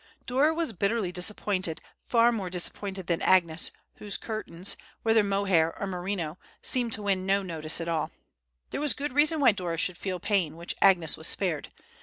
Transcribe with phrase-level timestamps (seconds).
[0.25, 6.39] Dora was bitterly disappointed, far more disappointed than Agnes, whose curtains, whether mohair or merino,
[6.63, 8.09] seemed to win no notice at all.
[8.71, 11.71] There was good reason why Dora should feel pain which Agnes was spared.